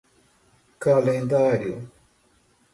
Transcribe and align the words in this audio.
calendário 0.79 1.77